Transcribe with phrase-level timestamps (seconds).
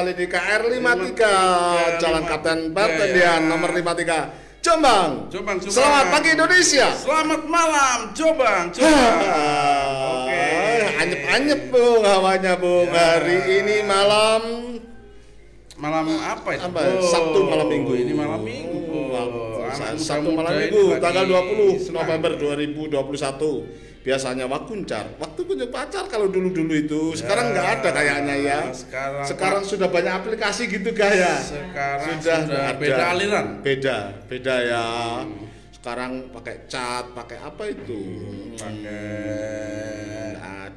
[0.00, 3.48] kembali di KR 53 53, Jalan Kapten 53, Bertendian ya.
[3.52, 5.28] nomor 53 Jombang.
[5.28, 5.76] Jombang, Jombang.
[5.76, 6.88] Selamat pagi Indonesia.
[6.96, 9.16] Selamat malam, Jombang, Jombang.
[10.24, 10.44] Oke.
[11.04, 12.88] Anyep-anyep Bung hawanya Bung.
[12.88, 13.20] Ya.
[13.20, 14.42] Hari ini malam
[15.76, 16.64] Malam apa itu?
[16.64, 16.80] apa?
[17.04, 17.92] Sabtu malam Minggu.
[17.92, 18.88] Ini malam Minggu.
[18.88, 21.94] Oh, Anak Sabtu malam Minggu tanggal 20 senang.
[22.02, 23.88] November 2021.
[24.00, 28.60] Biasanya wakuncar, waktu kunjung pacar kalau dulu-dulu itu, sekarang nggak ada kayaknya ya.
[28.72, 31.36] sekarang- sekarang sudah banyak aplikasi gitu gaya.
[31.36, 32.80] Sekarang sudah, sudah ada.
[32.80, 33.46] beda aliran.
[33.60, 34.86] Beda, beda ya.
[35.70, 38.00] Sekarang pakai cat, pakai apa itu?
[38.56, 40.09] Pakai Nggak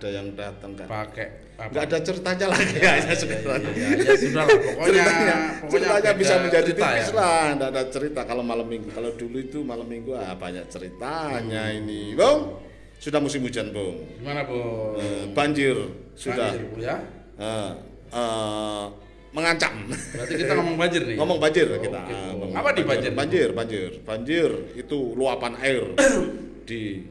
[0.04, 0.84] ada yang datang kan.
[0.86, 1.28] pakai?
[1.54, 3.62] Nggak ada ceritanya lah kayaknya sekarang.
[3.72, 7.14] iya, iya, ya sudah lah, pokoknya- ceritanya, pokoknya ceritanya bisa menjadi cerita tipis ya.
[7.16, 8.90] lah, nggak ada cerita kalau malam minggu.
[8.92, 12.60] Kalau dulu itu malam minggu ah banyak ceritanya ini, Bung.
[13.00, 13.96] Sudah musim hujan, Bung.
[14.18, 14.60] Gimana, Bu?
[14.96, 15.76] Eh, banjir
[16.14, 16.96] sudah Banjir, ya.
[17.38, 17.72] eh,
[18.12, 18.86] eh,
[19.32, 19.74] mengancam.
[19.88, 21.16] Berarti kita ngomong banjir nih.
[21.16, 22.00] Ngomong banjir Oke, kita.
[22.00, 22.12] Bu.
[22.12, 23.12] ah, ngomong Apa di banjir?
[23.16, 25.84] Banjir, banjir, banjir itu luapan air
[26.64, 27.04] di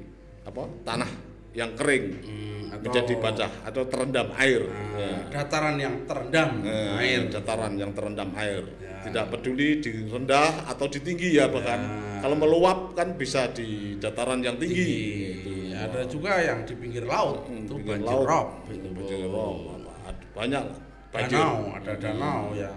[0.42, 1.10] apa tanah
[1.52, 4.64] yang kering Hmm, atau- menjadi basah atau terendam air.
[4.64, 5.16] Nah, Ya.
[5.28, 7.20] dataran yang terendam Eh, air.
[7.28, 9.04] dataran yang terendam air Ya.
[9.04, 12.20] tidak peduli di rendah atau di tinggi ya bahkan Ya.
[12.20, 14.88] kalau meluap kan bisa di dataran yang tinggi,
[15.36, 15.60] Tinggi.
[15.72, 18.24] Ada juga yang di pinggir laut Hmm, itu pinggir banjir laut.
[18.24, 20.64] rob itu, banjir rob apa, ada banyak
[21.10, 21.50] banjir Hmm.
[21.50, 22.76] Danau, ada danau yang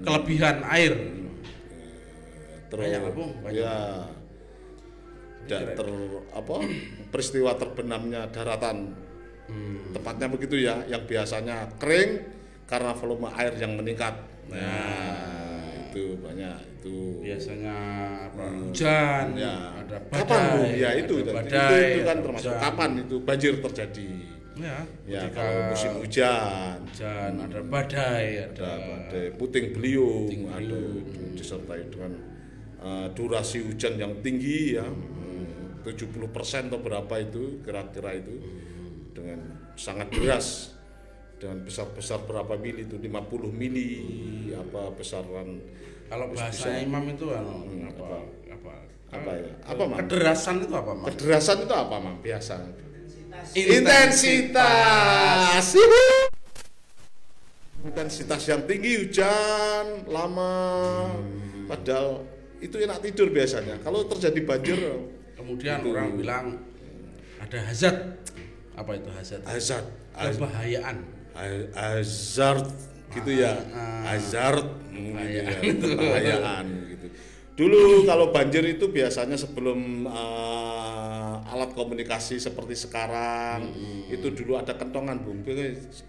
[0.00, 0.94] kelebihan air.
[2.68, 3.64] terus Banyak Bung, banyak.
[3.64, 3.76] ya
[5.48, 5.88] tidak ter
[6.30, 6.54] apa
[7.08, 8.92] peristiwa terbenamnya daratan
[9.48, 9.96] Hmm.
[9.96, 12.20] tepatnya begitu ya yang biasanya kering
[12.68, 14.12] karena volume air yang meningkat
[14.44, 15.24] nah
[15.88, 17.76] itu banyak itu Biasanya
[18.28, 18.44] apa?
[18.44, 20.20] Hujan, ya ada badai.
[20.20, 20.60] kapan Bu?
[20.76, 22.60] ya itu ada itu, badai, itu kan termasuk hujan.
[22.60, 24.10] kapan itu banjir terjadi
[24.58, 31.08] Ya, ya kalau musim hujan hujan, ada badai, ada, ada badai puting beliung, Puting beliung.
[31.08, 32.12] itu disertai dengan
[32.76, 35.17] uh, durasi hujan yang tinggi ya Hmm.
[35.80, 38.34] Hmm, 70% atau berapa itu kira-kira itu
[39.12, 39.40] dengan
[39.74, 40.74] sangat deras.
[41.38, 44.02] Dengan besar-besar berapa mili itu 50 mili
[44.52, 45.62] apa besaran
[46.10, 48.72] Kalau bahasa bisa- imam itu anu, Hmm, apa, apa?
[49.14, 49.30] apa?
[49.38, 49.46] Ya?
[49.62, 49.96] Apa mam?
[50.02, 51.06] Kederasan itu apa, Mam?
[51.06, 52.18] kederasan itu apa mam?
[52.18, 52.58] Biasa
[53.54, 53.54] Intensitas.
[53.54, 55.66] intensitas.
[57.78, 61.06] Intensitas yang tinggi hujan lama.
[61.70, 62.26] Padahal
[62.58, 63.78] itu enak tidur biasanya.
[63.78, 64.78] Kalau terjadi banjir
[65.48, 65.88] Kemudian Itu.
[65.90, 66.46] orang bilang
[67.40, 67.96] ada hazard.
[68.76, 69.42] Apa itu hazard?
[69.42, 70.96] hazard haz- Kebahayaan.
[71.32, 72.68] ha- hazard
[73.08, 74.12] gitu ya Ah.
[74.12, 74.60] hazard
[74.92, 75.62] hmm, Bahayaan.
[75.64, 77.06] gitu ya, kebahayaan gitu
[77.56, 83.72] dulu kalau banjir itu biasanya sebelum uh, alat komunikasi seperti sekarang
[84.06, 85.40] itu dulu ada kentongan bung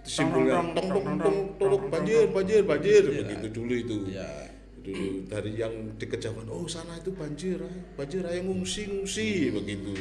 [0.03, 0.75] simbolnya Hmm.
[0.75, 3.17] Tong, tong tong, tong banjir banjir banjir Iya.
[3.23, 4.27] begitu dulu itu Ya.
[4.81, 7.59] Dulu dari yang di kejauhan oh sana itu banjir
[7.95, 9.93] banjir ayo ngungsi ngungsi begitu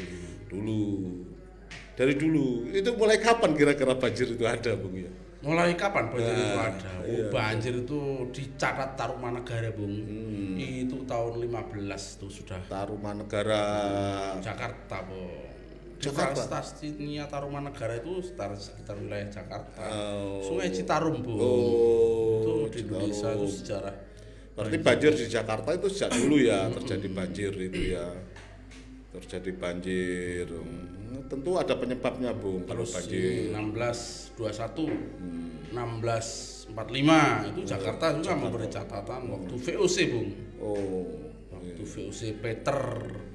[0.49, 1.25] dulu
[1.99, 6.43] dari dulu itu mulai kapan kira-kira banjir itu ada bung ya Mulai kapan banjir Nah,
[6.43, 6.91] itu ada?
[6.99, 7.27] Oh, iya.
[7.31, 8.01] banjir itu
[8.35, 9.95] dicatat Tarumanegara, Bung.
[10.03, 10.59] Hmm.
[10.59, 13.63] Itu tahun 15 tuh sudah Tarumanegara
[14.43, 15.47] Jakarta, Bu.
[16.03, 16.43] Jakarta?
[16.43, 19.83] Deforestasinya Tarumanegara itu sekitar, sekitar wilayah Jakarta.
[19.87, 20.43] Oh.
[20.43, 21.35] Sungai Citarum, Bu.
[21.39, 23.95] Oh, itu di Indonesia itu sejarah.
[24.59, 28.07] Berarti banjir di Jakarta itu sejak dulu ya terjadi banjir itu ya.
[29.15, 30.47] Terjadi banjir.
[30.51, 33.13] Hmm, Tentu ada penyebabnya, Bung, kalau banjir.
[33.13, 33.25] di
[33.55, 35.47] 1621, Hmm.
[35.69, 40.29] 1645 itu Jakarta juga memberi catatan waktu VOC, Bung.
[40.59, 41.05] Oh.
[41.49, 42.79] Waktu VOC Peter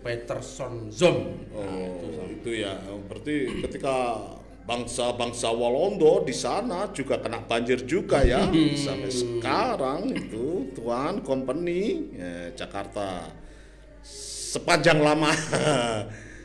[0.01, 1.17] Peterson Zom.
[1.49, 2.29] Nah, itu Oh, sama.
[2.31, 2.73] itu ya.
[3.07, 3.95] Berarti ketika
[4.63, 8.47] bangsa-bangsa Walanda di sana juga kena banjir juga ya.
[8.75, 11.81] Sampai sekarang itu Tuan Company
[12.11, 13.29] ya, Jakarta
[14.03, 15.31] sepanjang lama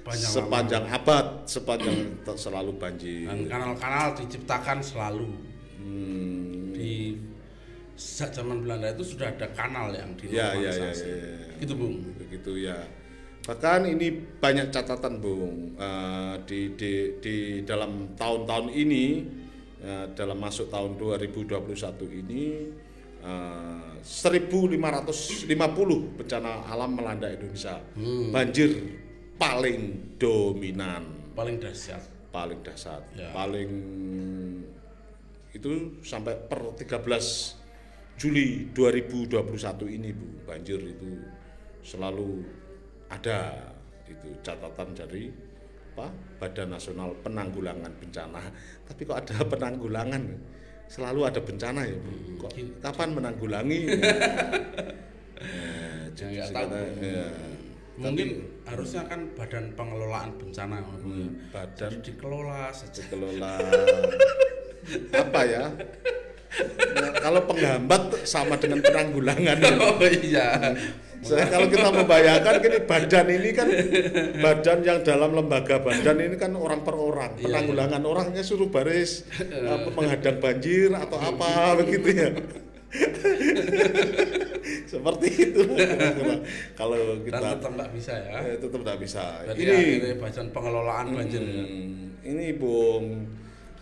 [0.09, 1.99] Sepanjang sepanjang abad sepanjang
[2.33, 3.29] selalu banjir.
[3.29, 5.29] Dan kanal-kanal diciptakan selalu
[5.79, 7.15] Hmm, di
[7.95, 11.07] sejak zaman Belanda itu sudah ada kanal yang ya ya ya, dinormalisasi.
[11.07, 11.55] ya, ya.
[11.63, 11.97] Gitu, Bung.
[12.19, 12.79] begitu ya
[13.47, 14.11] bahkan ini
[14.43, 16.93] banyak catatan bung Eh, di, di
[17.23, 19.05] di dalam tahun-tahun ini
[19.81, 21.55] eh, dalam masuk tahun 2021
[22.27, 22.88] ini eh,
[23.23, 27.83] 1550 bencana alam melanda Indonesia.
[27.99, 28.33] Hmm.
[28.33, 28.71] banjir
[29.39, 31.05] paling dominan.
[31.35, 32.03] Paling dahsyat.
[32.29, 33.01] paling dahsyat.
[33.17, 33.33] Ya.
[33.33, 33.71] paling
[35.55, 37.57] itu sampai per 13
[38.19, 40.43] Juli 2021 ini Bu.
[40.43, 41.23] Banjir itu
[41.87, 42.43] selalu
[43.09, 43.71] ada.
[44.09, 45.29] Itu catatan dari
[45.95, 46.09] apa
[46.41, 48.43] Badan Nasional Penanggulangan Bencana.
[48.89, 50.23] Tapi kok ada penanggulangan
[50.89, 52.11] selalu ada bencana ya Bu.
[52.41, 52.71] Kok Gini.
[52.81, 53.81] kapan menanggulangi?
[55.39, 57.07] Nah, jadi nggak sekarang, tahu.
[57.15, 57.27] ya,
[57.95, 58.29] Mungkin
[58.67, 63.03] harusnya kan badan pengelolaan bencana hmm, badan Jadi dikelola saja.
[63.07, 63.55] kelola
[65.15, 65.65] apa ya?
[66.95, 69.57] Nah, kalau penghambat sama dengan penanggulangan.
[69.63, 69.75] ya.
[69.79, 70.49] Oh iya.
[71.19, 73.69] Saya kalau kita membayangkan gini badan ini kan
[74.39, 77.35] badan yang dalam lembaga badan ini kan orang per orang.
[77.35, 81.49] Iya, Penanggulangan orangnya suruh baris apa menghadang banjir atau apa
[81.83, 82.31] begitu ya.
[84.89, 85.63] Seperti itu.
[86.73, 88.33] Kalau Dan kita tetap nggak bisa ya.
[88.45, 89.25] eh, tetap tidak bisa.
[89.45, 91.65] Berarti ini akhirnya badan pengelolaan banjir ya.
[91.65, 93.05] Hmm, ini Bung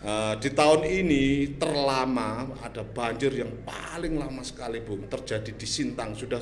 [0.01, 1.25] eh, di tahun ini
[1.55, 6.39] terlama ada banjir yang paling lama sekali Bung terjadi di Sintang sudah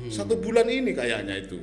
[0.00, 1.58] s- satu bulan ini kayaknya itu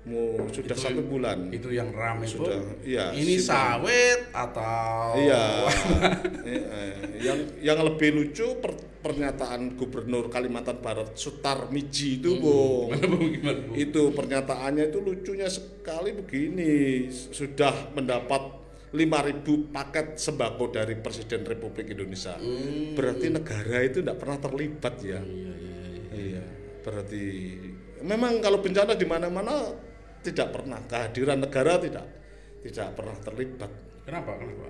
[0.00, 2.80] Mu, sudah Itu- satu bulan Itu yang rame Sudah, Bu.
[2.82, 3.84] iya, Ini Sintang.
[3.84, 5.44] sawit atau Iya,
[6.40, 12.88] Eh, eh, yang yang lebih lucu per- pernyataan Gubernur Kalimantan Barat Sutar Miji itu, Bung.
[12.90, 13.16] Gimana Bu?
[13.28, 13.72] Gimana Bu?
[13.74, 16.72] Itu pernyataannya itu lucunya sekali begini,
[17.10, 18.56] sudah mendapat
[18.90, 19.36] 5.000
[19.68, 22.34] paket sembako dari Presiden Republik Indonesia.
[22.34, 22.92] Hmm.
[22.92, 25.16] Berarti negara itu tidak pernah terlibat ya.
[25.16, 25.69] Iya, iya, iya.
[26.80, 27.22] Berarti
[28.00, 29.72] memang kalau bencana di mana-mana
[30.20, 32.06] tidak pernah kehadiran negara tidak
[32.60, 33.70] tidak pernah terlibat.
[34.04, 34.32] Kenapa?
[34.36, 34.64] Kenapa?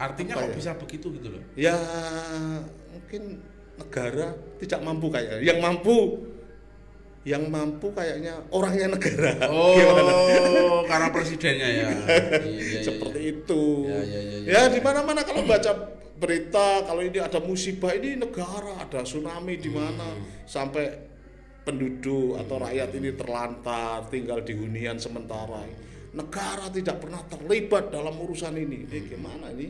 [0.00, 0.56] Artinya Apa kok ya?
[0.56, 1.42] bisa begitu gitu loh.
[1.56, 1.76] Ya
[2.88, 3.40] mungkin
[3.76, 5.40] negara tidak mampu kayaknya.
[5.44, 5.96] Yang mampu
[7.20, 9.36] yang mampu kayaknya orangnya negara.
[9.76, 10.12] Gimana?
[10.12, 11.88] Oh, karena presidennya ya.
[11.92, 13.32] Iya, iya, Seperti iya.
[13.36, 13.62] itu.
[13.84, 14.48] Ya, ya, ya, ya.
[14.48, 15.72] Ya di mana-mana kalau baca
[16.16, 20.24] berita kalau ini ada musibah ini negara ada tsunami di mana Hmm.
[20.44, 21.09] sampai
[21.64, 25.64] penduduk atau rakyat ini terlantar tinggal di hunian sementara.
[26.10, 28.82] Negara tidak pernah terlibat dalam urusan ini.
[28.82, 28.90] Hmm.
[28.90, 29.68] Ini gimana ini?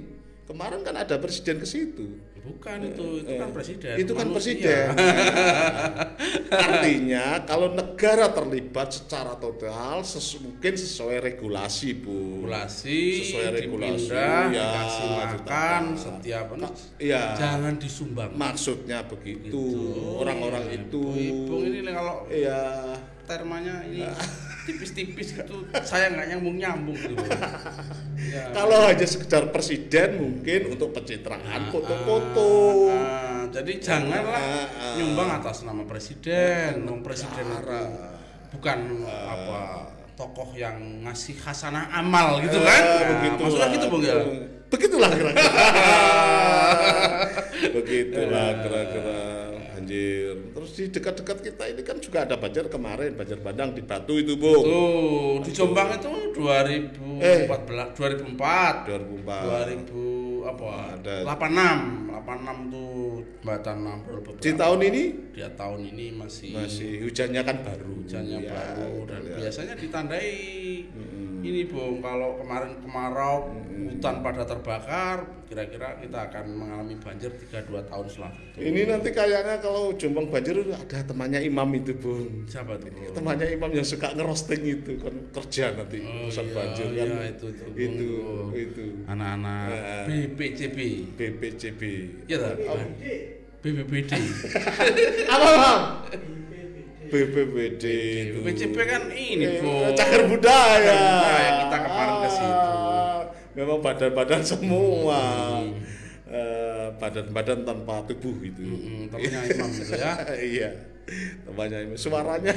[0.50, 2.18] Kemarin kan ada presiden ke situ.
[2.40, 3.94] Bukan itu, itu kan Eh, presiden.
[3.94, 4.56] Itu kan Manusia.
[4.58, 4.86] presiden.
[6.66, 12.42] Artinya kalau negara terlibat secara total ses- mungkin sesuai regulasi, Bu.
[12.42, 16.00] Regulasi, Sesuai regulasi, dipindah, ya, dikasih makan ditata.
[16.00, 16.46] setiap
[16.98, 17.22] Iya.
[17.36, 18.30] jangan disumbang.
[18.34, 19.46] Maksudnya begitu.
[19.46, 19.62] Gitu.
[20.18, 20.76] Orang-orang Iya.
[20.80, 22.60] itu Ibu ini nih kalau Iya.
[23.30, 24.02] Termanya ini
[24.66, 27.14] tipis-tipis gitu, saya nggak nyambung nyambung gitu.
[28.20, 28.52] Ya.
[28.52, 32.92] Kalau hanya sekedar presiden mungkin untuk pencitraan foto-foto.
[32.92, 34.94] Ah, jadi janganlah Ah, ah.
[34.94, 37.48] nyumbang atas nama presiden, Ah, Wong presiden
[38.52, 38.78] bukan
[39.08, 40.76] apa tokoh yang
[41.08, 42.82] ngasih hasanah amal gitu kan?
[42.84, 43.40] Nah, begitulah.
[43.40, 44.14] maksudnya gitu bung ya.
[44.68, 45.48] Begitulah kira-kira.
[47.80, 49.20] Begitulah kira-kira
[49.90, 50.34] banjir.
[50.54, 54.38] Terus di dekat-dekat kita ini kan juga ada banjir kemarin, banjir bandang di Batu itu,
[54.38, 54.62] Bung.
[54.62, 59.90] Tuh di Jombang itu 2014, 2004, 2004.
[59.90, 60.68] 2000 apa?
[60.96, 61.14] Ada.
[61.26, 62.90] 86, 86 tuh
[63.40, 64.40] jembatan Nampul beberapa.
[64.40, 65.02] Di tahun ini
[65.34, 67.92] Dia tahun ini masih masih hujannya kan baru.
[68.04, 69.36] hujannya Ya, baru dan ya.
[69.40, 70.32] biasanya ditandai
[71.60, 78.06] ini bung kalau kemarin kemarau hutan pada terbakar kira-kira kita akan mengalami banjir 3-2 tahun
[78.08, 82.48] selanjutnya Ini nanti kayaknya kalau Jombang banjir ada temannya Imam itu, Bung.
[82.48, 83.12] siapa tuh Bung?
[83.12, 87.28] Temannya Imam yang suka ngerosting itu kan kerja nanti Oh, urusan iya, banjir iya, kan.
[87.28, 87.76] itu, itu, Bung.
[87.76, 88.10] itu,
[88.56, 88.84] itu.
[89.04, 90.04] anak-anak Nah.
[90.08, 90.78] BPCB
[91.18, 91.82] BPCB.
[92.24, 92.54] ya tak?
[93.60, 94.12] BPBD
[95.34, 95.80] Apa, Bang?
[97.10, 97.84] BPBD
[98.24, 98.38] itu.
[98.40, 100.94] BPCB kan ini Eh, Cagar budaya.
[100.94, 102.46] Budaya, kita kemarin ke situ.
[102.46, 105.20] Ah, Memang badan-badan semua.
[105.58, 105.74] Hmm.
[106.24, 108.62] Eh, badan-badan tanpa tubuh itu.
[109.10, 109.18] Imam
[109.68, 110.14] gitu ya
[110.54, 110.70] iya.
[111.42, 111.98] Temannya Imam.
[111.98, 112.54] Suaranya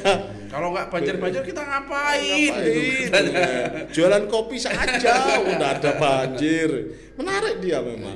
[0.48, 2.70] kalau nggak banjir-banjir kita ngapain, ngapain?
[2.70, 3.22] Gitu.
[3.98, 6.70] Jualan kopi saja, udah ada banjir.
[7.14, 8.14] Menarik dia memang.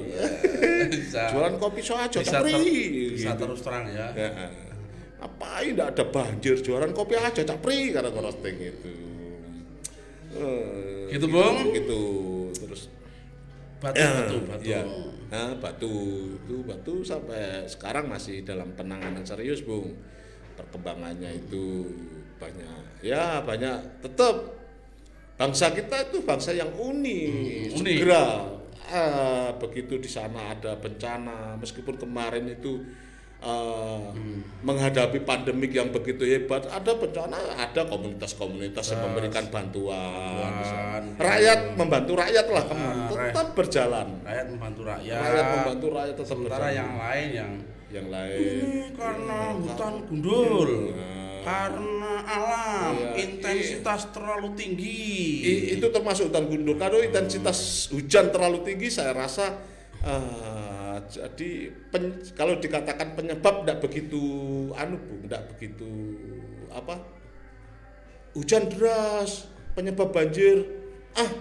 [0.88, 2.22] bisa Jualan kopi saja, Iya.
[2.22, 2.62] bisa, ter-
[3.10, 3.42] bisa Gitu.
[3.42, 4.30] terus terang ya Ya.
[5.18, 8.94] Ngapain enggak ada banjir, jualan kopi aja capri karena roasting itu.
[10.38, 11.74] Eh, Gitu, Bung?
[11.74, 12.04] Gitu.
[12.54, 12.92] Terus
[13.78, 14.84] batu batu batu ya.
[15.32, 15.94] Nah, batu
[16.38, 19.96] itu batu sampai sekarang masih dalam penanganan serius, Bung.
[20.58, 21.90] Perkembangannya itu
[22.38, 23.06] banyak.
[23.06, 24.58] Ya, banyak tetap
[25.38, 27.74] bangsa kita itu bangsa yang unik.
[27.74, 27.98] Hmm, unik.
[28.02, 28.26] Segera
[28.90, 32.82] ah, begitu di sana ada bencana, meskipun kemarin itu
[33.40, 34.10] ah,
[34.60, 41.14] menghadapi pandemik yang begitu hebat, ada bencana, ada komunitas-komunitas yang memberikan bantuan.
[41.14, 42.98] Rakyat membantu rakyat lah, kemarin.
[42.98, 44.08] Ah, tetap berjalan.
[44.22, 46.76] rakyat membantu rakyat Rakyat membantu rakyat tetap sementara berjalan.
[46.76, 47.52] yang lain yang
[47.88, 51.40] yang lain ini karena hutan gundul Nah.
[51.40, 55.00] karena alam Iya, intensitas terlalu tinggi
[55.40, 59.56] I- itu termasuk hutan gundul kalau intensitas hujan terlalu tinggi saya rasa
[60.04, 60.67] eh,
[61.08, 64.22] jadi pen- kalau dikatakan penyebab tidak begitu
[64.76, 65.90] anu bu, tidak begitu
[66.70, 67.00] apa
[68.36, 70.68] hujan deras penyebab banjir
[71.18, 71.32] ah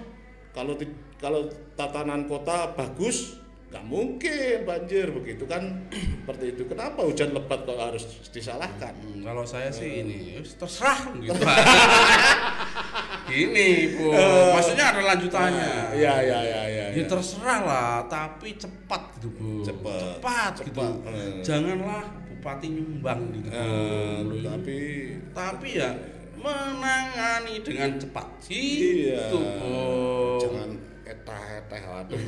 [0.57, 0.79] kalau
[1.21, 5.91] kalau tatanan kota bagus nggak mungkin banjir begitu kan?
[6.23, 6.63] Seperti itu.
[6.71, 8.95] Kenapa hujan lebat kok harus disalahkan?
[8.95, 11.35] Hmm, kalau saya sih ini "Yus, terserah gitu.
[13.27, 14.15] Gini, Bu.
[14.55, 15.71] Maksudnya ada lanjutannya.
[15.95, 17.05] ya ya ya ya, Ya ya.
[17.05, 19.61] terserah lah, tapi cepat gitu, Bu.
[19.61, 20.19] Cepat.
[20.19, 20.81] Cepat, gitu.
[21.11, 21.43] Eh.
[21.43, 23.49] Janganlah bupati nyumbang gitu.
[23.51, 24.37] Eh, Bu.
[24.41, 24.77] tapi
[25.31, 25.91] Tapi ya
[26.37, 28.27] menangani dengan cepat.
[28.47, 29.19] Iya.
[29.27, 29.77] Gitu, Bu.
[30.41, 30.71] jangan
[31.07, 32.19] etah-etah waduh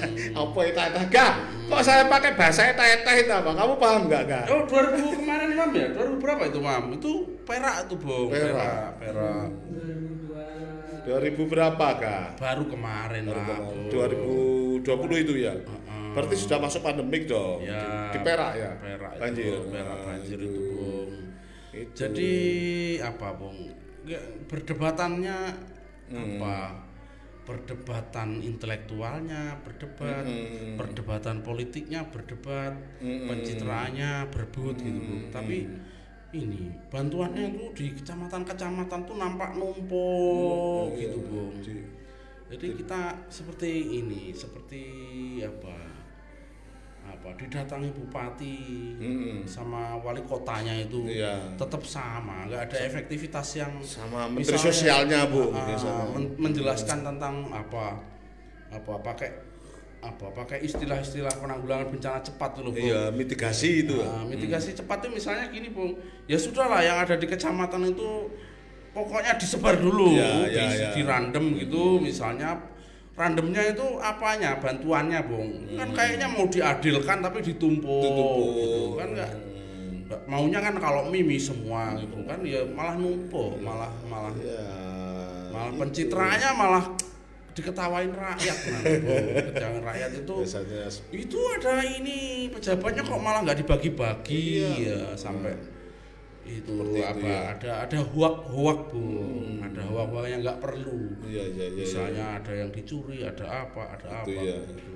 [0.42, 1.32] apa etah-etah gak
[1.70, 5.70] kok saya pakai bahasa etah-etah itu apa kamu paham gak gak Oh, 2000 kemarin Mam
[5.70, 5.86] ya?
[5.94, 6.84] 2000 berapa itu, Mam?
[6.92, 7.12] Itu
[7.46, 8.34] perak tuh, Bung.
[8.34, 8.98] Perak.
[8.98, 9.48] perak.
[11.04, 13.92] 2000 berapa kak Baru kemarin lah, Bu.
[13.92, 14.84] 2020
[15.20, 15.54] itu ya
[16.14, 20.04] berarti sudah masuk pandemik dong Ya, di, di Perak ya Perak itu, banjir Perak Ah,
[20.06, 20.46] banjir itu.
[20.46, 21.10] itu, Bung.
[21.74, 21.90] Itu.
[21.92, 22.32] Jadi
[23.00, 23.58] apa, Bung?
[24.04, 25.38] Ya, Berdebatannya
[26.04, 26.36] Hmm.
[26.36, 26.56] apa?
[27.44, 30.76] Perdebatan intelektualnya berdebat, Hmm.
[30.76, 33.26] perdebatan politiknya berdebat, Hmm.
[33.26, 35.24] pencitraannya berebut gitu, Bung.
[35.28, 35.68] Tapi
[36.34, 41.54] ini bantuannya tuh di kecamatan-kecamatan tuh nampak numpuk gitu, Bung.
[41.62, 41.86] Di-
[42.44, 44.82] Jadi kita seperti ini, seperti
[45.40, 45.74] apa?
[47.04, 48.56] Apa didatangi bupati
[48.96, 49.38] Mm-mm.
[49.44, 51.52] sama wali kotanya itu Iya.
[51.56, 58.00] tetap sama, nggak ada efektivitas yang sama menteri misalnya, sosialnya bu men- menjelaskan tentang apa
[58.72, 59.28] apa pakai
[60.04, 62.84] apa pakai istilah-istilah penanggulangan bencana cepat dulu, Bung.
[62.84, 65.96] iya mitigasi itu Nah, mitigasi cepat itu misalnya gini, Bung.
[66.24, 68.28] Ya sudahlah yang ada di kecamatan itu
[68.90, 70.88] pokoknya disebar dulu, Ya, di, ya, ya.
[70.92, 72.60] di random gitu misalnya
[73.14, 78.50] randomnya itu apanya bantuannya bung kan kayaknya mau diadilkan tapi ditumpuk, Ditumpuk.
[78.52, 79.30] gitu kan nggak
[80.04, 84.66] nggak- maunya kan kalau mimi semua gitu kan ya malah numpuk malah malah ya
[85.48, 85.78] malah itu.
[85.78, 86.84] pencitraannya malah
[87.54, 89.16] diketawain rakyat nanti Bung.
[89.48, 90.80] ketawain rakyat itu biasanya
[91.10, 92.18] itu ada ini
[92.50, 94.70] pejabatnya kok malah nggak dibagi-bagi Iya.
[94.74, 95.54] ya sampai
[96.44, 97.40] itu Seperti itu, apa ya.
[97.56, 99.00] ada ada huak-huak bu
[99.64, 104.04] ada huak-huak yang nggak perlu iya iya iya misalnya ada yang dicuri ada apa ada
[104.04, 104.92] itu apa ya gitu.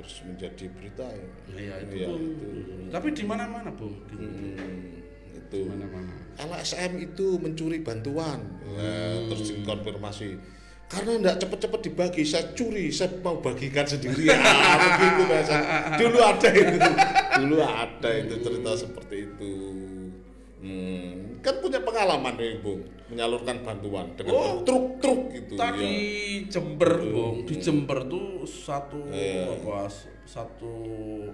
[0.00, 2.22] terus menjadi berita ya Nah, ya itu, Iya, Bung.
[2.24, 2.48] itu.
[2.88, 4.24] tapi di mana-mana bung gitu.
[4.24, 5.04] Hmm,
[5.36, 5.86] itu di
[6.38, 8.40] LSM itu mencuri bantuan
[8.72, 10.28] Ya, terus dikonfirmasi
[10.86, 14.38] karena tidak cepet-cepet dibagi saya curi saya mau bagikan sendiri ya
[14.78, 15.54] begitu biasa
[15.98, 16.78] dulu ada itu.
[17.36, 19.50] Dulu ada itu cerita seperti itu.
[20.56, 22.80] Hmm, kan punya pengalaman nih bung.
[23.06, 24.64] Menyalurkan bantuan dengan Oh.
[24.64, 25.90] truk-truk gitu tadi ya.
[26.48, 27.44] Jember bung.
[27.44, 29.52] Di Jember tuh satu Iya.
[29.52, 29.86] apa
[30.26, 30.72] satu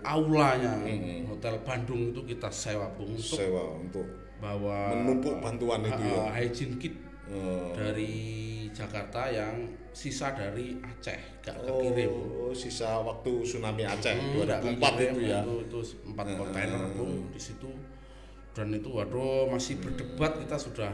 [0.05, 1.25] aulanya Hmm.
[1.29, 4.05] hotel Bandung itu kita sewa bung untuk sewa untuk
[4.37, 6.19] bawa menumpuk bantuan itu ya.
[6.19, 6.93] Uh, hygiene kit
[7.33, 7.73] Oh.
[7.73, 8.13] dari
[8.69, 14.81] Jakarta yang sisa dari Aceh gak kekirim Oh, sisa waktu tsunami Aceh Hmm, nggak 2004
[14.97, 15.41] kekirim, itu ya.
[15.41, 16.39] itu, itu empat Hmm.
[16.39, 17.71] kontainer bung di situ
[18.53, 20.93] dan itu waduh masih berdebat kita sudah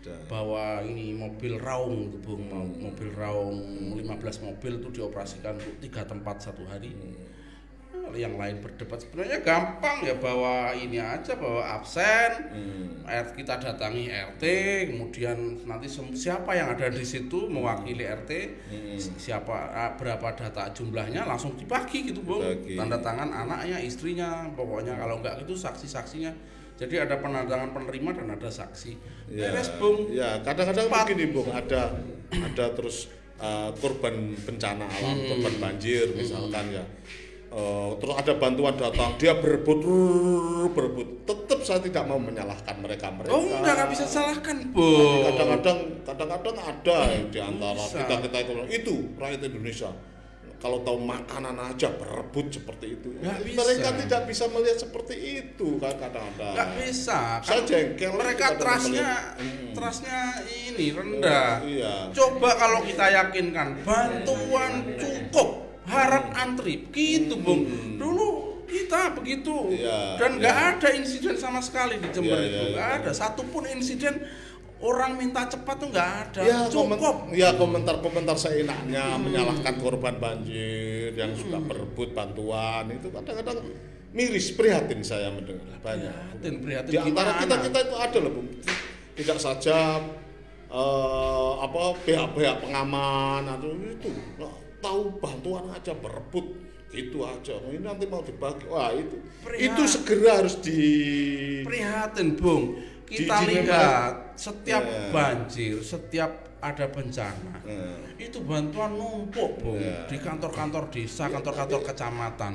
[0.00, 0.16] Sudah.
[0.26, 2.70] bawa ini mobil raung itu bung Hmm.
[2.80, 3.58] mobil raung
[3.94, 7.14] 15 mobil itu dioperasikan untuk tiga tempat satu hari Hmm.
[8.10, 12.30] Nah, yang lain berdebat sebenarnya gampang ya bawa ini aja bawa absen.
[12.50, 12.86] Hmm.
[13.02, 14.42] R- kita datangi RT
[14.88, 18.30] kemudian nanti siapa yang ada di situ mewakili RT
[18.66, 18.94] Hmm.
[18.94, 24.94] si- siapa ah, berapa data jumlahnya langsung dibagi gitu bung tanda tangan anaknya istrinya pokoknya
[24.94, 26.30] kalau enggak itu saksi saksinya
[26.74, 28.92] jadi ada penandatangan penerima dan ada saksi.
[29.28, 30.08] Ya, beres bung.
[30.10, 31.92] ya kadang-kadang begini bung ada
[32.32, 35.28] ada terus uh, korban bencana alam, Hmm.
[35.30, 36.84] korban banjir misalkan ya.
[37.50, 41.26] Uh, terus ada bantuan datang, dia berebut, rrrr, berebut.
[41.26, 43.34] Tetap saya tidak mau menyalahkan mereka mereka.
[43.34, 48.06] oh enggak nggak bisa salahkan bung Kadang-kadang, kadang-kadang ada yang di antara Bisa.
[48.06, 49.90] kita kita itu itu rakyat Indonesia.
[50.60, 53.16] Kalau tahu makanan aja berebut seperti itu.
[53.16, 53.98] Mereka bisa.
[54.04, 56.52] tidak bisa melihat seperti itu kan kadang-kadang.
[56.52, 59.40] nggak bisa Saya jengkel mereka trustnya.
[59.40, 59.72] Hmm.
[59.72, 61.94] trustnya ini rendah Iya.
[62.12, 67.66] Coba kalau kita yakinkan bantuan cukup, harap antri, gitu bung.
[67.98, 68.26] Dulu
[68.64, 69.74] kita begitu Hmm.
[69.74, 70.70] Iya, dan nggak iya.
[70.78, 72.98] ada insiden sama sekali di Jember Iya, itu, iya, nggak iya.
[73.02, 74.14] ada satupun insiden
[74.80, 76.40] orang minta cepat tuh nggak ada.
[76.40, 77.16] Ya, komen- cukup.
[77.34, 83.58] ya komentar-komentar seenaknya menyalahkan korban banjir yang suka berebut bantuan itu kadang-kadang
[84.14, 86.14] miris prihatin saya mendengar banyak.
[86.38, 88.48] Prihatin, prihatin Di antara kita kita itu ada loh, Bung.
[89.18, 89.78] Tidak saja
[90.70, 94.08] eh, apa pihak-pihak pengaman atau itu
[94.80, 96.46] tahu bantuan aja berebut
[96.90, 97.54] gitu aja.
[97.62, 98.66] Ini nanti mau dibagi.
[98.66, 100.80] Wah itu Prihat- itu segera harus di
[101.62, 102.76] prihatin bung.
[103.06, 105.10] Kita Di- di- lihat setiap Ya.
[105.10, 109.80] banjir setiap ada bencana Eh, itu bantuan numpuk bung.
[109.80, 110.04] Ya.
[110.06, 112.52] di kantor-kantor desa kantor-kantor kecamatan.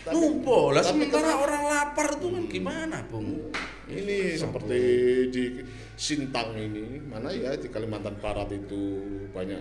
[0.00, 0.70] Tapi- numpuk.
[0.70, 3.28] Lah tapi sementara kenapa- orang lapar itu kan gimana bung?
[3.86, 4.80] Ini seperti
[5.28, 5.44] di
[5.96, 6.96] Sintang ini.
[7.02, 8.80] Mana ya di Kalimantan Barat itu
[9.28, 9.60] banyak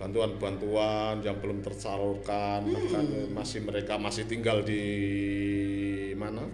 [0.00, 3.04] bantuan-bantuan yang belum tersalurkan bahkan
[3.36, 4.80] masih mereka masih tinggal di
[6.16, 6.48] mana?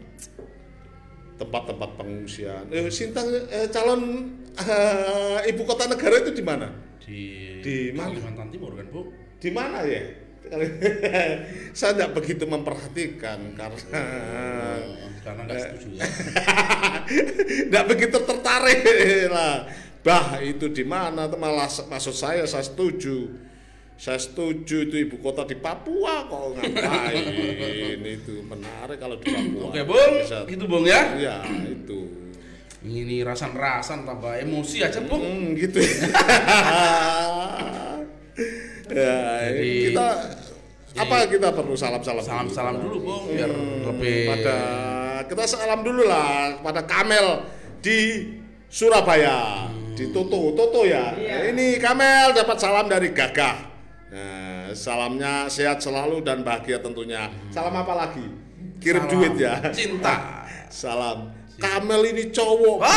[1.38, 2.66] Tempat-tempat pengungsian.
[2.74, 6.74] Eh, Sintang eh, calon eh, ibu kota negara itu di mana?
[6.98, 7.20] Di
[7.62, 8.10] Di mana?
[8.10, 9.14] Kalimantan Timur kan bu?
[9.38, 10.02] Di mana ya?
[11.78, 14.02] Saya tidak begitu memperhatikan karena
[15.26, 16.06] karena nggak setuju ya.
[17.70, 18.80] Nggak begitu tertarik
[19.26, 19.66] lah.
[20.06, 21.26] Bah itu di mana?
[21.26, 23.26] Itu Malah maksud saya saya setuju.
[23.96, 27.16] Saya setuju itu ibu kota di Papua kok ngapain
[28.20, 29.72] itu menarik kalau di Papua.
[29.72, 32.04] oke bung Bisa- gitu bung ya Ya itu.
[32.84, 35.80] ini rasan-rasan tambah emosi aja bung Hmm, gitu.
[38.92, 39.16] ya,
[39.48, 40.06] Jadi- kita
[40.96, 42.28] apa kita perlu salam-salam dulu?
[42.28, 43.48] salam-salam dulu bung biar
[43.90, 44.56] lebih pada
[45.24, 47.48] kita salam dulu lah pada Kamel
[47.80, 48.28] di
[48.68, 51.16] Surabaya di Toto Toto ya
[51.48, 53.72] ini Kamel dapat salam dari Gagah.
[54.06, 57.32] Nah, salamnya sehat selalu dan bahagia tentunya.
[57.50, 58.22] Salam apa lagi?
[58.78, 59.12] Kirim Salam.
[59.16, 59.54] duit ya.
[59.72, 60.44] Cinta.
[60.70, 61.32] Salam.
[61.56, 62.84] Kamel ini cowok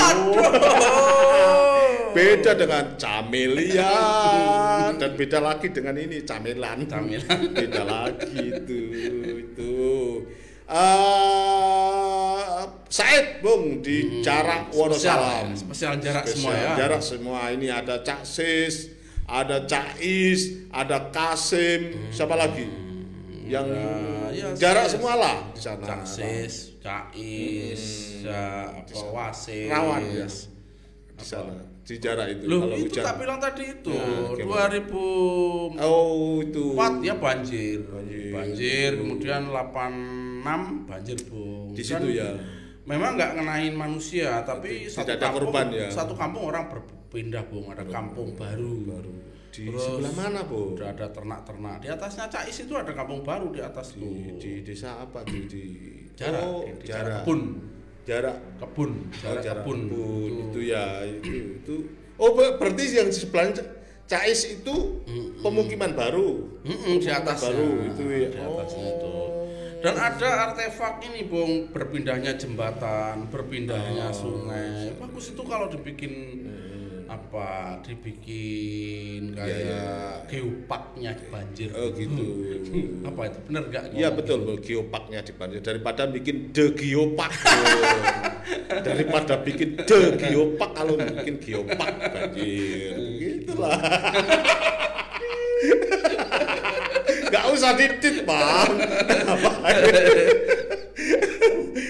[2.16, 3.92] beda dengan Camelia
[5.00, 6.84] dan beda lagi dengan ini Camelan.
[6.84, 7.40] Camilan.
[7.56, 8.80] beda lagi itu
[9.48, 9.80] itu.
[10.68, 10.99] Eh
[13.80, 15.56] Di jarak Wonosalam Hmm.
[15.56, 15.58] Spesial, ya.
[15.58, 16.72] spesial jarak Spesial semua ya.
[16.76, 18.76] jarak semua ini ada Cak Sis
[19.26, 22.66] ada Cak Is ada Kasim siapa lagi
[23.46, 24.94] yang Ada, ya, jarak Sis.
[24.96, 27.84] semua lah di sana Cak Sis, Cak Is,
[28.22, 29.68] ya, apa Wasis.
[29.68, 30.28] rawan ya
[31.14, 34.06] di sana di jarak itu Loh, kalau itu hujan tak bilang tadi itu Ya,
[34.38, 34.78] gimana?
[34.78, 36.66] 2004 oh itu
[37.02, 37.80] ya banjir.
[37.84, 38.30] Banjir.
[38.30, 41.74] Banjir, kemudian 86 banjir, Bung.
[41.74, 42.30] di Kan situ ya
[42.90, 45.88] Memang nggak ngenain manusia, tapi Tidak satu ada kampung, korban ya.
[45.88, 47.70] Satu kampung orang berpindah, Bung.
[47.70, 48.74] Ada kampung baru.
[48.84, 49.14] baru
[49.50, 51.82] di Terus sebelah mana bu Udah ada ternak-ternak.
[51.82, 54.38] Di atasnya Cais itu ada kampung baru di atas di, tuh.
[54.38, 55.64] di desa apa di, di
[56.14, 57.40] jarak, oh, di jarak jarak kebun.
[58.06, 59.80] jarak Kebun, Oh, jarak, jarak kebun.
[59.86, 60.30] kebun.
[60.30, 60.42] Itu.
[60.46, 61.76] itu ya itu itu
[62.16, 63.50] oh ber- berarti yang di sebelah
[64.06, 64.76] Cais itu
[65.40, 66.30] pemukiman baru
[66.62, 67.46] Mm-mm, di Pemukiman atasnya.
[67.50, 68.94] baru itu ya Di atasnya Oh.
[68.94, 69.14] itu.
[69.80, 74.92] Dan ada artefak ini, Bung, berpindahnya jembatan, berpindahnya Oh, sungai.
[74.96, 77.08] Bagus itu kalau dibikin Hmm.
[77.08, 77.80] apa?
[77.82, 79.88] Dibikin kayak Iya,
[80.28, 81.72] geopaknya banjir.
[81.74, 82.28] oh gitu
[83.02, 83.40] apa itu?
[83.48, 83.84] Bener nggak?
[83.96, 84.54] Iya betul, gitu?
[84.62, 87.32] Geopaknya di banjir daripada bikin de geopak.
[88.70, 92.94] Daripada bikin de geopak kalau bikin geopak banjir.
[93.18, 93.80] Gitulah.
[97.52, 98.78] Usah didit, Bang.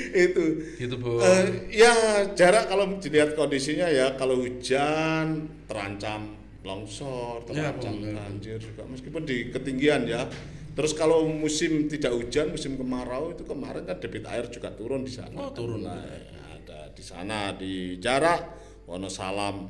[0.09, 0.43] itu
[0.79, 1.19] Gitu, Bung.
[1.21, 1.45] Eh,
[1.75, 1.93] ya
[2.33, 8.15] jarak kalau dilihat kondisinya ya kalau hujan terancam longsor, Ya, terancam Bung.
[8.15, 10.27] banjir juga meskipun di ketinggian ya.
[10.75, 15.11] Terus kalau musim tidak hujan, musim kemarau itu kemarin kan debit air juga turun di
[15.11, 15.35] sana.
[15.35, 15.83] Oh, turun.
[15.83, 15.99] Nah,
[16.55, 18.47] ada di sana di jarak
[18.87, 19.67] Wonosalam,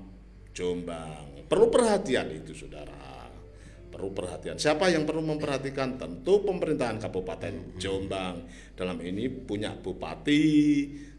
[0.54, 1.49] Jombang.
[1.49, 2.93] Perlu perhatian itu, saudara.
[3.89, 4.56] Perlu perhatian.
[4.56, 5.97] Siapa yang perlu memperhatikan?
[5.97, 8.45] Tentu pemerintahan Kabupaten Jombang.
[8.78, 10.45] Dalam ini punya bupati,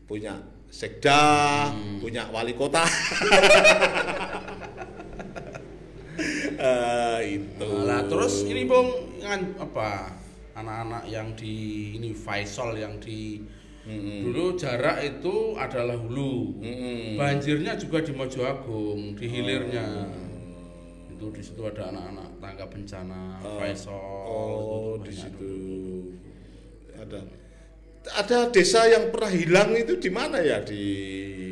[0.07, 0.39] punya
[0.71, 2.87] sekda, punya wali kota.
[6.61, 7.71] Eh, itu.
[7.89, 10.13] Nah, terus ini Bung kan apa?
[10.53, 11.57] Anak-anak yang di
[11.97, 13.41] ini Faisal yang di
[13.89, 16.61] dulu jarak itu adalah hulu.
[16.61, 17.17] Mm-mm.
[17.17, 19.89] Banjirnya juga di Mojoagung, di hilirnya.
[20.05, 20.30] Oh.
[21.21, 23.93] Itu di situ ada anak-anak tangga bencana Faisal.
[23.93, 25.53] Oh, di situ.
[26.97, 27.21] ada.
[28.01, 30.65] Ada desa yang pernah hilang itu di mana ya?
[30.65, 30.81] Di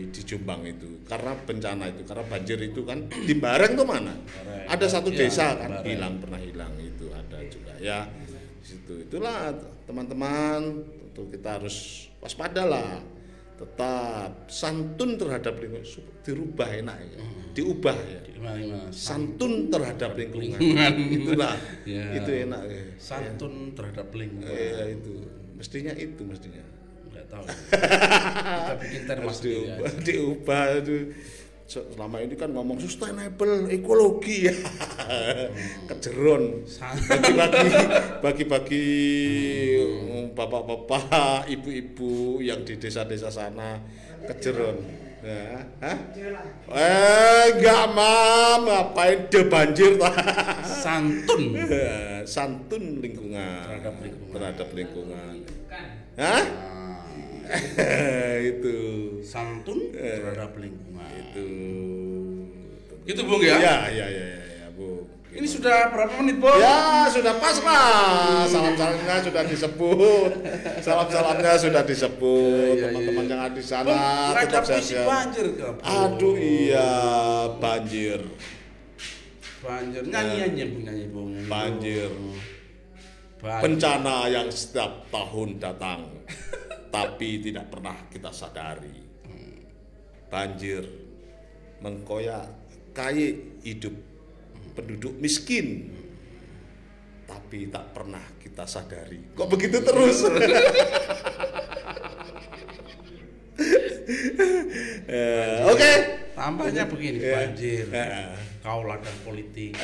[0.09, 1.04] di Jombang itu.
[1.04, 3.04] Karena bencana itu karena banjir itu kan.
[3.28, 4.16] Di Bareng tuh mana?
[4.16, 4.64] Bareng.
[4.72, 5.85] ada satu Iya, desa kan Bareng.
[5.85, 8.09] hilang pernah hilang itu ada juga ya.
[8.09, 8.92] Di situ.
[9.04, 9.52] Itulah
[9.85, 10.81] teman-teman
[11.12, 13.04] tentu kita harus waspada lah
[13.59, 15.83] tetap santun terhadap lingkungan.
[16.23, 17.18] Dirubah enak ya.
[17.59, 18.21] Diubah ya.
[18.94, 20.61] Santun terhadap lingkungan.
[21.18, 21.59] itulah.
[21.83, 22.07] Ya.
[22.14, 22.83] itu enak ya.
[23.03, 24.47] Santun terhadap lingkungan.
[24.47, 25.27] Eh, itu.
[25.59, 26.62] Mestinya itu mestinya.
[27.11, 27.44] Enggak tahu.
[28.62, 30.97] Kita bikin termas harus sendiri diubah, diubah itu
[31.68, 34.48] selama ini kan ngomong sustainable ekologi.
[34.48, 34.57] Ya
[35.92, 36.64] kejeron
[37.04, 37.68] bagi-bagi
[38.24, 38.88] bagi-bagi
[39.76, 43.85] mm, bapak-bapak ibu-ibu yang di desa-desa sana
[44.24, 44.81] kejeron.
[45.20, 45.98] Ya Hah?
[46.72, 48.64] eh enggak mam.
[48.64, 50.00] Ngapain de banjir
[50.64, 51.52] santun.
[52.24, 53.66] Santun lingkungan.
[53.68, 54.33] Terhadap lingkungan.
[54.33, 55.35] terhadap lingkungan.
[56.16, 56.42] Hah?
[58.54, 58.76] Itu.
[59.24, 60.20] Santun Eh.
[60.20, 61.48] terhadap lingkungan itu.
[63.08, 66.56] Gitu bung ya, ya ya ya ya, ya bu ini sudah berapa menit bung?
[66.56, 70.32] Ya sudah pas lah salam salamnya sudah disebut.
[70.80, 72.74] Salam salamnya sudah disebut.
[72.76, 73.30] Ya, ya, teman-teman ya.
[73.32, 73.92] yang ada di sana
[74.37, 76.90] tetap sehat banjir ke aduh iya
[77.61, 78.20] banjir.
[79.64, 80.02] Banjir.
[80.08, 81.28] Nyanyi aja bung nyanyi Bung.
[81.48, 82.11] Banjir.
[83.40, 83.61] banjir.
[83.64, 86.08] Bencana yang setiap tahun datang
[86.88, 88.98] tapi tidak pernah kita sadari.
[90.29, 90.85] Banjir
[91.81, 92.44] mengkoyak
[92.92, 93.94] kayi hidup
[94.74, 95.94] penduduk miskin.
[97.24, 99.37] Tapi tak pernah kita sadari.
[99.37, 100.24] Kok begitu terus?
[105.09, 105.92] Eh, oke.
[106.33, 107.35] Tambahnya begini Ya.
[107.42, 108.31] banjir Eh.
[108.62, 109.74] kau ladang politik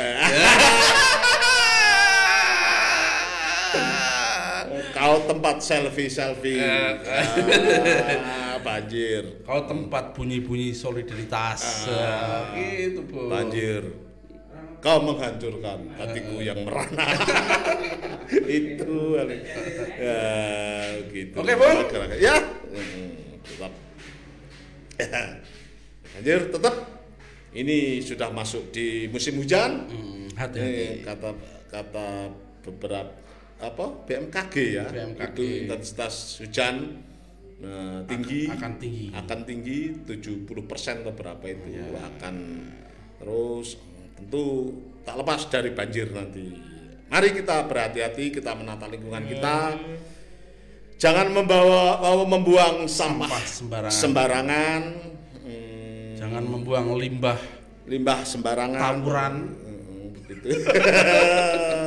[4.95, 6.95] kau tempat selfie selfie ah,
[8.63, 9.43] banjir.
[9.43, 11.91] Kau tempat bunyi-bunyi solidaritas.
[11.91, 12.55] Ah.
[12.55, 13.83] gitu bung banjir.
[14.79, 17.09] Kau menghancurkan hatiku yang merana.
[18.61, 20.15] Itu ya
[21.09, 21.37] gitu.
[21.41, 21.79] Oke, Bung.
[21.89, 22.21] Kira-kira.
[22.21, 22.37] ya.
[22.69, 23.73] Hmm, tetap.
[26.15, 26.75] Banjir tetap.
[27.55, 29.89] Ini sudah masuk di musim hujan.
[29.89, 31.31] Hmm, ini hati-hati kata
[31.71, 32.09] kata
[32.67, 33.24] beberapa
[33.73, 33.87] apa?
[34.05, 34.85] BMKG ya.
[34.91, 35.29] BMKG.
[35.33, 37.01] itu intensitas hujan
[37.63, 38.51] nah, tinggi.
[38.51, 39.07] akan tinggi.
[39.15, 41.69] akan tinggi 70% atau berapa itu.
[41.73, 41.87] Ya.
[41.97, 42.35] akan
[43.23, 43.81] terus
[44.15, 44.45] tentu
[45.05, 46.53] tak lepas dari banjir nanti.
[47.09, 49.77] Mari kita berhati-hati kita menata lingkungan kita.
[50.95, 53.93] Jangan membawa bawa membuang sampah, Sampah sembarangan.
[53.93, 54.83] sembarangan.
[55.45, 57.39] Hmm, jangan membuang limbah
[57.85, 58.81] limbah sembarangan.
[58.81, 59.35] Tawuran.
[59.53, 60.47] Hmm, begitu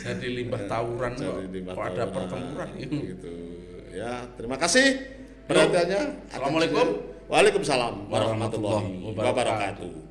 [0.00, 2.68] jadi limbah tawuran kok Jadi limbah kok ada pertempuran.
[2.80, 3.30] gitu.
[3.92, 4.86] Ya terima kasih
[5.46, 6.00] perhatiannya.
[6.32, 6.86] Assalamualaikum.
[7.30, 10.09] Waalaikumsalam warahmatullahi wabarakatuh